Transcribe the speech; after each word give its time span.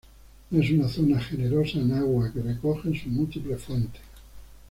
Es 0.49 0.71
una 0.71 0.87
zona 0.87 1.21
generosa 1.21 1.77
en 1.77 1.91
agua 1.91 2.33
que 2.33 2.41
recogen 2.41 2.95
sus 2.95 3.05
múltiples 3.11 3.61
fuentes. 3.61 4.01